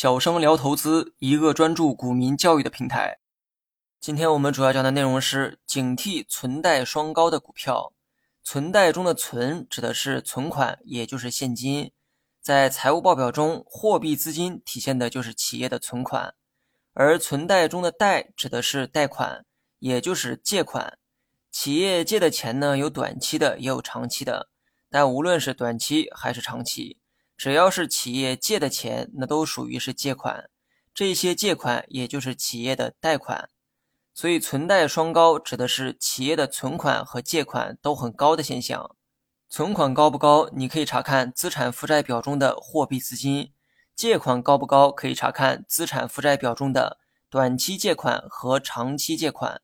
[0.00, 3.18] 小生聊投资，一个专注股民教育的平台。
[4.00, 7.92] 今天我们主要讲的内容是警惕存贷双高的股票。
[8.44, 11.90] 存贷中的“存”指的是存款，也就是现金。
[12.40, 16.32] 在财务报表中，货币资金体现的就是企业的存款，
[16.92, 19.44] 而存贷中的“贷”指的是贷款，
[19.80, 20.96] 也就是借款。
[21.50, 24.48] 企业借的钱呢，有短期的，也有长期的。
[24.88, 27.00] 但无论是短期还是长期，
[27.38, 30.50] 只要是企业借的钱，那都属于是借款。
[30.92, 33.48] 这些借款也就是企业的贷款。
[34.12, 38.96] 所以，存贷双高指的是企业的存款和借款都很高的现象。
[39.48, 43.52] 存款高不高，你可以查看资产负债表中的货币资金；
[43.94, 46.98] 借款高不高，可以查看资产负债表中的
[47.30, 49.62] 短期借款和长期借款。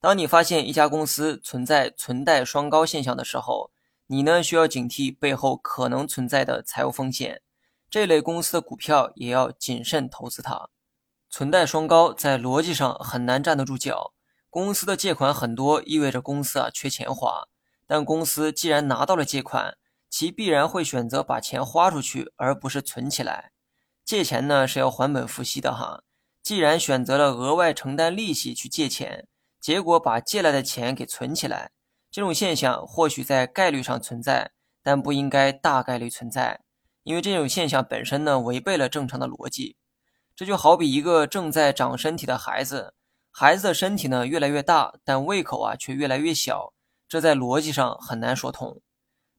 [0.00, 3.70] 当你发现一家公司存在存贷双高现象的时候，
[4.06, 7.40] 你呢需要警惕背后可能存在的财务风险。
[7.88, 10.68] 这类公司的股票也要谨慎投资它。
[11.30, 14.12] 存贷双高在逻辑上很难站得住脚。
[14.50, 17.48] 公司的借款很多，意味着公司啊缺钱花。
[17.86, 19.76] 但公司既然拿到了借款，
[20.08, 23.50] 其必然会选择把钱花出去，而不是存起来。
[24.04, 26.02] 借钱呢是要还本付息的哈。
[26.42, 29.26] 既然选择了额外承担利息去借钱，
[29.60, 31.72] 结果把借来的钱给存起来，
[32.14, 34.52] 这种现象或许在概率上存在，
[34.84, 36.60] 但不应该大概率存在，
[37.02, 39.76] 因为这种现象本身呢违背了正常的逻辑。
[40.36, 42.94] 这就好比一个正在长身体的孩子，
[43.32, 46.72] 孩子的身体呢越来越大，但胃口啊却越来越小，
[47.08, 48.80] 这在逻辑上很难说通。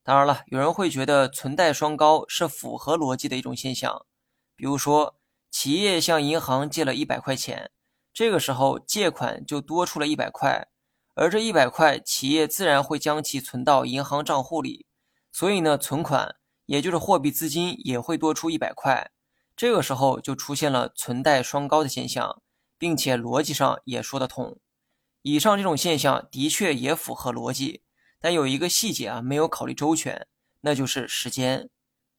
[0.04, 4.06] 当然了，有人会觉得存贷双高是符合逻辑的一种现象。
[4.54, 5.16] 比如说，
[5.50, 7.72] 企业向银行借了一百块钱，
[8.14, 10.68] 这个时候借款就多出了一百块，
[11.16, 14.86] 而这一百块企业自然会将其存到银行账户里，
[15.32, 16.36] 所以呢，存款
[16.66, 19.12] 也就是货币资金也会多出一百块。
[19.56, 22.42] 这个时候就出现了存贷双高的现象，
[22.78, 24.60] 并且逻辑上也说得通。
[25.22, 27.82] 以上这种现象的确也符合逻辑，
[28.20, 30.28] 但有一个细节啊没有考虑周全，
[30.62, 31.70] 那就是时间。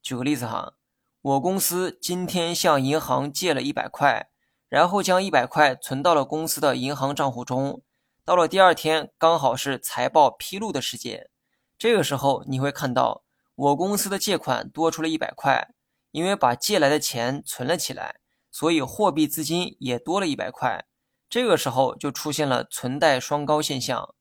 [0.02, 0.72] 举个例子哈，
[1.20, 4.30] 我公司今天向银行借了一百块，
[4.70, 7.82] 然后将一百块存到了公司的银行账户中。
[8.26, 11.30] 到了第二天，刚好是财报披露的时间，
[11.78, 13.22] 这个时候你会看到
[13.54, 15.68] 我公司的借款多出了一百块。
[16.10, 18.16] 因为把借来的钱存了起来，
[18.50, 20.86] 所以货币资金也多了一百块。
[21.28, 24.14] 这个时候就出现了存贷双高现象。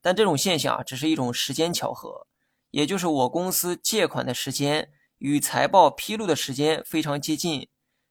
[0.00, 2.28] 但这种现象，只是一种时间巧合，
[2.70, 7.66] 也就是我公司借款的时间与财报披露的时间非常接近。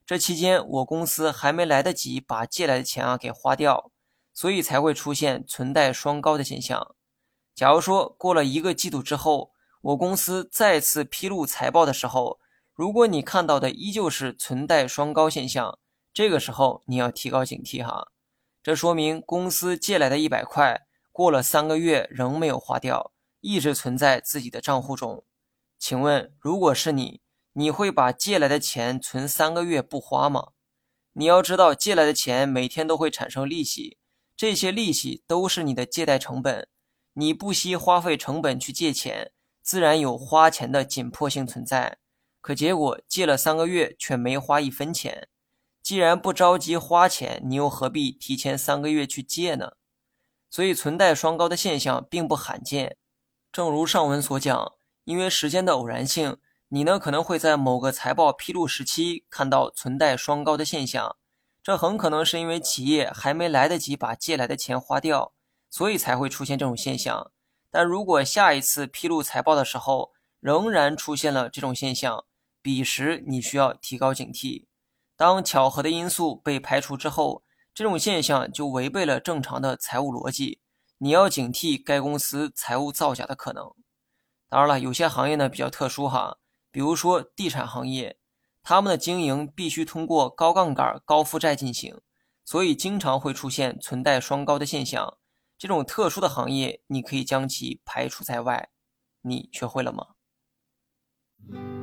[0.06, 3.92] 这期间我公司还没来得及把借来的钱啊给花掉，
[4.38, 6.96] 所以才会出现存贷双高的现象。
[7.56, 12.40] 假如说过了一个季度之后，我公司再次披露财报的时候，
[12.76, 15.80] 如果你看到的依旧是存贷双高现象，
[16.14, 18.12] 这个时候你要提高警惕哈。
[18.62, 23.12] 这说明公司借来的一百块，过了三个月仍没有花掉，
[23.42, 25.24] 一直存在自己的账户中。
[25.80, 27.22] 请问，如果是你，
[27.54, 30.50] 你会把借来的钱存三个月不花吗？
[31.14, 33.98] 你要知道，借来的钱每天都会产生利息，
[34.38, 36.68] 这些利息都是你的借贷成本，
[37.14, 39.32] 你不惜花费成本去借钱，
[39.64, 41.98] 自然有花钱的紧迫性存在。
[42.40, 45.28] 可结果借了三个月却没花一分钱，
[45.82, 49.72] 既然不着急花钱，你又何必提前三个月去借呢？
[50.52, 52.96] 所以存贷双高的现象并不罕见。
[53.52, 54.74] 正如上文所讲，
[55.06, 56.38] 因为时间的偶然性，
[56.70, 61.18] 你呢可能会在某个财报披露时期看到存贷双高的现象，
[61.68, 65.34] 这很可能是因为企业还没来得及把借来的钱花掉，
[65.70, 67.30] 所以才会出现这种现象。
[67.70, 72.24] 但如果下一次披露财报的时候仍然出现了这种现象，
[72.62, 74.68] 彼时你需要提高警惕。
[75.18, 80.62] 当巧合的因素被排除之后，这种现象就违背了正常的财务逻辑。
[81.00, 83.74] 你要警惕该公司财务造假的可能。
[84.48, 86.38] 当然了，有些行业呢比较特殊哈，
[86.72, 88.17] 比如说地产行业，
[88.70, 92.02] 他们的经营必须通过高杠杆、高负债进行，
[92.44, 95.18] 所以经常会出现存贷双高的现象。
[95.58, 98.68] 这种特殊的行业，你可以将其排除在外。
[99.22, 101.77] 你学会了吗？